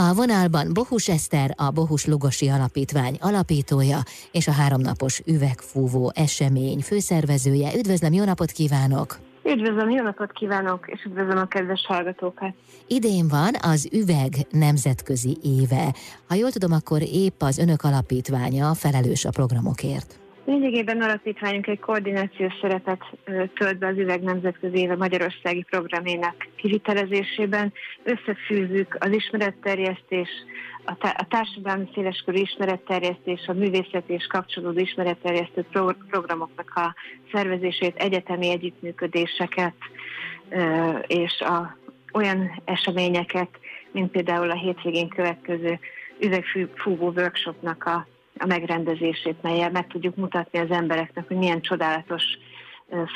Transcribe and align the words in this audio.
A 0.00 0.14
vonalban 0.14 0.72
Bohus 0.72 1.08
Eszter, 1.08 1.54
a 1.56 1.70
Bohus 1.70 2.06
Lugosi 2.06 2.48
Alapítvány 2.48 3.18
alapítója 3.20 3.98
és 4.32 4.48
a 4.48 4.52
háromnapos 4.52 5.20
üvegfúvó 5.26 6.12
esemény 6.14 6.80
főszervezője. 6.80 7.74
Üdvözlöm, 7.78 8.12
jó 8.12 8.24
napot 8.24 8.50
kívánok! 8.50 9.18
Üdvözlöm, 9.44 9.90
jó 9.90 10.02
napot 10.02 10.32
kívánok, 10.32 10.84
és 10.86 11.04
üdvözlöm 11.04 11.38
a 11.38 11.44
kedves 11.44 11.84
hallgatókat! 11.86 12.54
Idén 12.86 13.28
van 13.28 13.54
az 13.62 13.88
üveg 13.92 14.32
nemzetközi 14.50 15.36
éve. 15.42 15.94
Ha 16.28 16.34
jól 16.34 16.50
tudom, 16.50 16.72
akkor 16.72 17.02
épp 17.02 17.42
az 17.42 17.58
önök 17.58 17.82
alapítványa 17.82 18.74
felelős 18.74 19.24
a 19.24 19.30
programokért. 19.30 20.27
Lényegében 20.48 21.02
alapítványunk 21.02 21.66
egy 21.66 21.78
koordinációs 21.78 22.52
szerepet 22.60 23.04
tölt 23.54 23.78
be 23.78 23.86
az 23.86 23.98
Üveg 23.98 24.22
Nemzetközi 24.22 24.78
Éve 24.78 24.96
Magyarországi 24.96 25.62
programének 25.62 26.48
kivitelezésében. 26.56 27.72
Összefűzzük 28.02 28.96
az 29.00 29.12
ismeretterjesztés, 29.12 30.28
a 31.00 31.26
társadalmi 31.28 31.88
széleskörű 31.94 32.38
ismeretterjesztés, 32.38 33.46
a 33.46 33.52
művészeti 33.52 34.12
és 34.12 34.26
kapcsolódó 34.26 34.78
ismeretterjesztő 34.78 35.66
programoknak 36.10 36.72
a 36.74 36.94
szervezését, 37.32 37.96
egyetemi 37.96 38.50
együttműködéseket 38.50 39.74
és 41.06 41.40
a, 41.40 41.76
olyan 42.12 42.62
eseményeket, 42.64 43.50
mint 43.90 44.10
például 44.10 44.50
a 44.50 44.58
hétvégén 44.58 45.08
következő 45.08 45.78
üvegfúvó 46.20 47.12
workshopnak 47.16 47.84
a 47.84 48.06
a 48.38 48.46
megrendezését, 48.46 49.42
melyel 49.42 49.70
meg 49.70 49.86
tudjuk 49.86 50.16
mutatni 50.16 50.58
az 50.58 50.70
embereknek, 50.70 51.26
hogy 51.26 51.36
milyen 51.36 51.60
csodálatos 51.60 52.22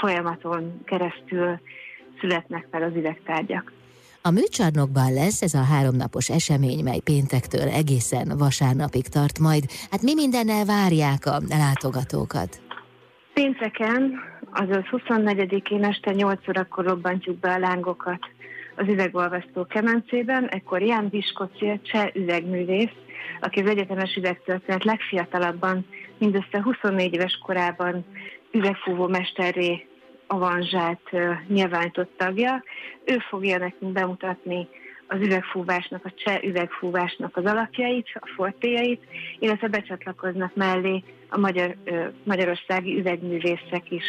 folyamaton 0.00 0.80
keresztül 0.84 1.60
születnek 2.20 2.66
fel 2.70 2.82
az 2.82 2.94
üvegtárgyak. 2.94 3.72
A 4.22 4.30
műcsarnokban 4.30 5.12
lesz 5.12 5.42
ez 5.42 5.54
a 5.54 5.62
háromnapos 5.62 6.30
esemény, 6.30 6.82
mely 6.84 6.98
péntektől 6.98 7.68
egészen 7.68 8.32
vasárnapig 8.38 9.06
tart 9.08 9.38
majd. 9.38 9.64
Hát 9.90 10.02
mi 10.02 10.14
mindennel 10.14 10.64
várják 10.64 11.26
a 11.26 11.40
látogatókat? 11.48 12.60
Pénteken, 13.34 14.20
azaz 14.52 14.84
24-én 14.90 15.84
este 15.84 16.10
8 16.10 16.48
órakor 16.48 16.84
robbantjuk 16.84 17.38
be 17.38 17.52
a 17.52 17.58
lángokat 17.58 18.20
az 18.76 18.88
üvegolvasztó 18.88 19.64
kemencében, 19.64 20.48
ekkor 20.48 20.82
Ján 20.82 21.08
Biskoci, 21.08 21.80
cseh 21.82 22.08
üvegművész, 22.14 22.96
aki 23.40 23.60
az 23.60 23.68
egyetemes 23.68 24.16
üvegtörténet 24.16 24.84
legfiatalabban, 24.84 25.86
mindössze 26.18 26.62
24 26.62 27.14
éves 27.14 27.38
korában 27.42 28.04
üvegfúvó 28.50 29.06
mesterré 29.06 29.86
avanzsát 30.26 31.00
nyilvánított 31.48 32.10
tagja. 32.16 32.62
Ő 33.04 33.18
fogja 33.28 33.58
nekünk 33.58 33.92
bemutatni 33.92 34.68
az 35.12 35.20
üvegfúvásnak, 35.20 36.04
a 36.04 36.12
cseh 36.24 36.42
üvegfúvásnak 36.42 37.36
az 37.36 37.44
alapjait, 37.44 38.06
a 38.14 38.30
fortéjait, 38.36 39.02
illetve 39.38 39.68
becsatlakoznak 39.68 40.54
mellé 40.54 41.02
a 41.28 41.38
magyar, 41.38 41.76
ö, 41.84 42.04
magyarországi 42.24 42.98
üvegművészek 42.98 43.90
is. 43.90 44.04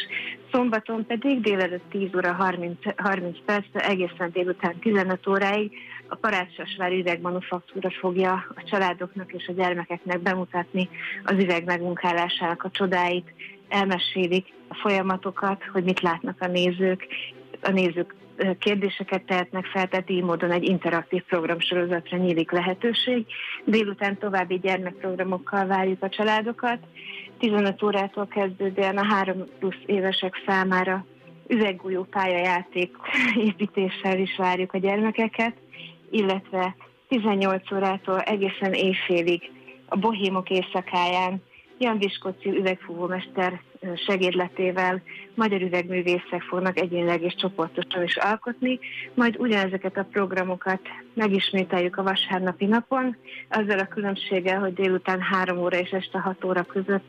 Szombaton 0.51 1.05
pedig 1.05 1.41
délelőtt 1.41 1.89
10 1.89 2.15
óra 2.15 2.31
30, 2.33 2.77
30 2.95 3.37
percre, 3.45 3.79
egészen 3.79 4.31
délután 4.31 4.79
15 4.79 5.27
óráig 5.27 5.71
a 6.13 6.17
Parácsasvári 6.21 6.99
üvegmanufaktúra 6.99 7.89
fogja 7.99 8.45
a 8.55 8.63
családoknak 8.63 9.33
és 9.33 9.47
a 9.47 9.53
gyermekeknek 9.53 10.19
bemutatni 10.19 10.89
az 11.23 11.33
üveg 11.33 11.65
megmunkálásának 11.65 12.63
a 12.63 12.71
csodáit, 12.71 13.33
elmesélik 13.69 14.53
a 14.67 14.75
folyamatokat, 14.75 15.63
hogy 15.63 15.83
mit 15.83 16.01
látnak 16.01 16.35
a 16.39 16.47
nézők, 16.47 17.07
a 17.61 17.71
nézők 17.71 18.15
kérdéseket 18.59 19.23
tehetnek 19.23 19.65
fel, 19.65 19.87
tehát 19.87 20.09
így 20.09 20.23
módon 20.23 20.51
egy 20.51 20.63
interaktív 20.63 21.23
programsorozatra 21.23 22.17
nyílik 22.17 22.51
lehetőség. 22.51 23.25
Délután 23.65 24.17
további 24.17 24.59
gyermekprogramokkal 24.59 25.65
várjuk 25.65 26.03
a 26.03 26.09
családokat. 26.09 26.79
15 27.37 27.83
órától 27.83 28.27
kezdődően 28.27 28.97
a 28.97 29.05
3 29.05 29.43
plusz 29.59 29.81
évesek 29.85 30.43
számára 30.45 31.05
üveggújó 31.47 32.03
pályajáték 32.03 32.95
építéssel 33.47 34.19
is 34.19 34.35
várjuk 34.37 34.73
a 34.73 34.77
gyermekeket, 34.77 35.53
illetve 36.13 36.75
18 37.07 37.71
órától 37.71 38.19
egészen 38.19 38.73
éjfélig 38.73 39.51
a 39.87 39.97
Bohémok 39.97 40.49
éjszakáján 40.49 41.41
Jan 41.77 41.97
Viskoci 41.97 42.49
üvegfúvómester 42.49 43.61
segédletével 44.07 45.01
magyar 45.35 45.61
üvegművészek 45.61 46.41
fognak 46.41 46.79
egyénileg 46.79 47.21
és 47.21 47.35
csoportosan 47.35 48.03
is 48.03 48.15
alkotni, 48.15 48.79
majd 49.13 49.35
ugyanezeket 49.39 49.97
a 49.97 50.07
programokat 50.11 50.81
megismételjük 51.13 51.97
a 51.97 52.03
vasárnapi 52.03 52.65
napon, 52.65 53.15
azzal 53.49 53.79
a 53.79 53.87
különbséggel, 53.87 54.59
hogy 54.59 54.73
délután 54.73 55.21
3 55.21 55.57
óra 55.57 55.77
és 55.77 55.89
este 55.89 56.19
6 56.19 56.43
óra 56.43 56.63
között 56.63 57.05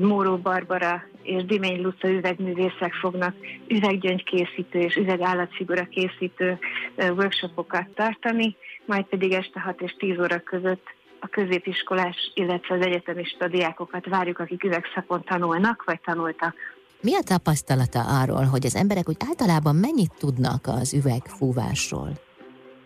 Móró 0.00 0.36
Barbara 0.36 1.02
és 1.22 1.44
Dimény 1.44 1.82
Luca 1.82 2.08
üvegművészek 2.08 2.92
fognak 3.00 3.34
üveggyöngykészítő 3.68 4.78
és 4.78 4.96
üvegállatfigura 4.96 5.84
készítő 5.84 6.58
workshopokat 6.96 7.88
tartani, 7.94 8.56
majd 8.84 9.04
pedig 9.04 9.32
este 9.32 9.60
6 9.60 9.80
és 9.80 9.94
10 9.98 10.18
óra 10.18 10.40
között 10.40 10.84
a 11.20 11.28
középiskolás, 11.28 12.30
illetve 12.34 12.74
az 12.74 12.84
egyetemista 12.86 13.48
diákokat 13.48 14.06
várjuk, 14.06 14.38
akik 14.38 14.64
üvegszakon 14.64 15.22
tanulnak, 15.24 15.84
vagy 15.86 16.00
tanultak. 16.00 16.54
Mi 17.00 17.14
a 17.14 17.22
tapasztalata 17.24 18.00
arról, 18.20 18.44
hogy 18.44 18.66
az 18.66 18.76
emberek 18.76 19.08
úgy 19.08 19.16
általában 19.28 19.76
mennyit 19.76 20.12
tudnak 20.18 20.66
az 20.66 20.94
üvegfúvásról? 20.94 22.10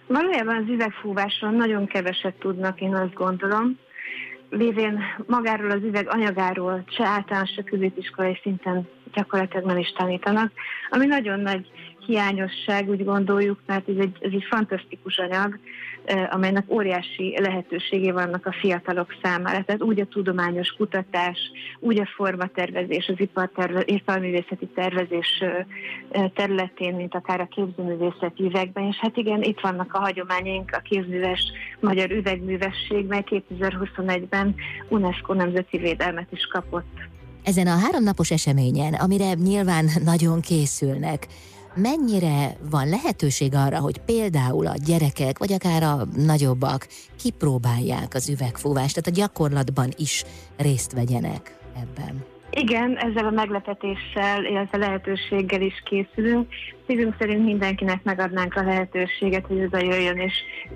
Valójában 0.06 0.56
az 0.56 0.68
üvegfúvásról 0.68 1.50
nagyon 1.50 1.86
keveset 1.86 2.34
tudnak, 2.34 2.80
én 2.80 2.94
azt 2.94 3.14
gondolom. 3.14 3.78
Lévén 4.50 5.00
magáról 5.26 5.70
az 5.70 5.82
üveg 5.82 6.08
anyagáról 6.08 6.84
se 6.86 7.04
általános, 7.04 7.50
se 7.50 7.62
középiskolai 7.62 8.38
szinten 8.42 8.88
gyakorlatilag 9.12 9.64
nem 9.66 9.78
is 9.78 9.92
tanítanak, 9.92 10.52
ami 10.90 11.06
nagyon 11.06 11.40
nagy 11.40 11.70
hiányosság, 12.10 12.88
úgy 12.88 13.04
gondoljuk, 13.04 13.58
mert 13.66 13.88
ez 13.88 13.96
egy, 13.98 14.16
ez 14.20 14.30
egy 14.32 14.46
fantasztikus 14.50 15.18
anyag, 15.18 15.58
amelynek 16.30 16.64
óriási 16.72 17.36
lehetőségé 17.40 18.10
vannak 18.10 18.46
a 18.46 18.56
fiatalok 18.60 19.16
számára. 19.22 19.64
Tehát 19.64 19.82
úgy 19.82 20.00
a 20.00 20.06
tudományos 20.06 20.68
kutatás, 20.68 21.38
úgy 21.78 22.00
a 22.00 22.10
formatervezés, 22.16 23.08
az 23.08 23.44
iparművészeti 23.84 24.66
tervezés 24.74 25.44
területén, 26.34 26.94
mint 26.94 27.14
akár 27.14 27.40
a 27.40 27.48
képzőművészeti 27.50 28.42
üvegben. 28.42 28.84
És 28.84 28.96
hát 28.96 29.16
igen, 29.16 29.42
itt 29.42 29.60
vannak 29.60 29.94
a 29.94 29.98
hagyományaink, 29.98 30.70
a 30.72 30.78
kézműves 30.78 31.42
magyar 31.80 32.10
üvegművesség, 32.10 33.06
mely 33.06 33.24
2021-ben 33.26 34.54
UNESCO 34.88 35.34
nemzeti 35.34 35.78
védelmet 35.78 36.28
is 36.32 36.46
kapott. 36.52 37.08
Ezen 37.44 37.66
a 37.66 37.78
háromnapos 37.78 38.30
eseményen, 38.30 38.94
amire 38.94 39.32
nyilván 39.34 39.84
nagyon 40.04 40.40
készülnek, 40.40 41.26
mennyire 41.74 42.56
van 42.70 42.88
lehetőség 42.88 43.54
arra, 43.54 43.78
hogy 43.78 43.98
például 43.98 44.66
a 44.66 44.74
gyerekek, 44.86 45.38
vagy 45.38 45.52
akár 45.52 45.82
a 45.82 46.06
nagyobbak 46.16 46.86
kipróbálják 47.22 48.14
az 48.14 48.28
üvegfúvást, 48.28 48.94
tehát 48.94 49.18
a 49.18 49.20
gyakorlatban 49.20 49.88
is 49.96 50.24
részt 50.56 50.92
vegyenek 50.92 51.58
ebben? 51.76 52.24
Igen, 52.50 52.96
ezzel 52.96 53.26
a 53.26 53.30
meglepetéssel, 53.30 54.44
illetve 54.44 54.78
lehetőséggel 54.78 55.60
is 55.60 55.82
készülünk. 55.84 56.48
Szívünk 56.86 57.14
szerint 57.18 57.44
mindenkinek 57.44 58.02
megadnánk 58.02 58.54
a 58.54 58.62
lehetőséget, 58.62 59.46
hogy 59.46 59.60
oda 59.60 59.78
jöjjön 59.78 60.16
és 60.16 60.34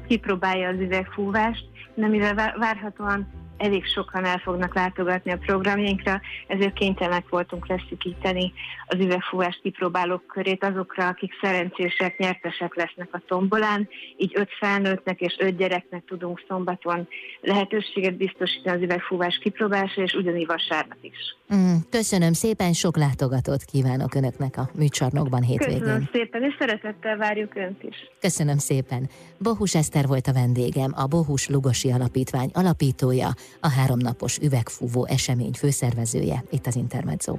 kipróbálja 0.09 0.69
az 0.69 0.81
üvegfúvást, 0.81 1.65
de 1.94 2.09
mivel 2.09 2.55
várhatóan 2.59 3.44
elég 3.59 3.87
sokan 3.87 4.25
el 4.25 4.39
fognak 4.39 4.75
látogatni 4.75 5.33
a 5.33 5.37
programjainkra, 5.37 6.21
ezért 6.47 6.73
kénytelenek 6.73 7.29
voltunk 7.29 7.67
leszűkíteni 7.67 8.53
az 8.87 8.99
üvegfúvás 8.99 9.61
kipróbálók 9.63 10.27
körét 10.27 10.65
azokra, 10.65 11.07
akik 11.07 11.33
szerencsések, 11.41 12.19
nyertesek 12.19 12.75
lesznek 12.75 13.09
a 13.13 13.23
tombolán, 13.27 13.89
így 14.17 14.33
öt 14.35 14.51
felnőttnek 14.59 15.21
és 15.21 15.37
öt 15.39 15.57
gyereknek 15.57 16.05
tudunk 16.05 16.45
szombaton 16.49 17.09
lehetőséget 17.41 18.17
biztosítani 18.17 18.77
az 18.77 18.83
üvegfúvás 18.83 19.39
kipróbálásra, 19.43 20.03
és 20.03 20.15
ugyanígy 20.15 20.47
vasárnap 20.47 20.99
is. 21.00 21.37
Mm, 21.55 21.75
köszönöm 21.91 22.33
szépen, 22.33 22.73
sok 22.73 22.97
látogatót 22.97 23.65
kívánok 23.65 24.15
Önöknek 24.15 24.57
a 24.57 24.69
műcsarnokban 24.75 25.43
hétvégén. 25.43 25.79
Köszönöm 25.79 26.09
szépen, 26.12 26.43
és 26.43 26.55
szeretettel 26.59 27.17
várjuk 27.17 27.55
Önt 27.55 27.83
is. 27.83 27.97
Köszönöm 28.21 28.59
szépen. 28.59 29.09
Bohus 29.39 29.75
Eszter 29.75 30.07
volt 30.07 30.27
a 30.27 30.33
vendégem, 30.33 30.93
a 30.97 31.07
Bohus 31.07 31.49
Lugosi 31.49 31.91
Alapítvány 31.91 32.50
alapítója, 32.53 33.29
a 33.61 33.69
háromnapos 33.69 34.38
üvegfúvó 34.38 35.06
esemény 35.06 35.52
főszervezője 35.52 36.44
itt 36.50 36.67
az 36.67 36.76
Intermezzo. 36.76 37.32